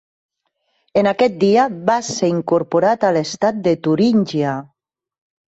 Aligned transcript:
En 1.01 1.09
aquest 1.11 1.35
dia, 1.43 1.65
va 1.89 1.97
ser 2.07 2.31
incorporat 2.37 3.07
a 3.11 3.13
l'estat 3.19 3.61
de 3.69 3.77
Turíngia. 3.89 4.57